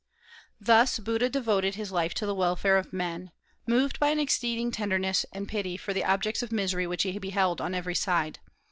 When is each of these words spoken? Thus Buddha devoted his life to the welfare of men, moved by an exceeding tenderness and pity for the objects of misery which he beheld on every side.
Thus 0.59 0.97
Buddha 0.97 1.29
devoted 1.29 1.75
his 1.75 1.91
life 1.91 2.15
to 2.15 2.25
the 2.25 2.33
welfare 2.33 2.75
of 2.75 2.91
men, 2.91 3.31
moved 3.67 3.99
by 3.99 4.07
an 4.07 4.19
exceeding 4.19 4.71
tenderness 4.71 5.27
and 5.31 5.47
pity 5.47 5.77
for 5.77 5.93
the 5.93 6.03
objects 6.05 6.41
of 6.41 6.51
misery 6.51 6.87
which 6.87 7.03
he 7.03 7.19
beheld 7.19 7.61
on 7.61 7.75
every 7.75 7.93
side. 7.93 8.39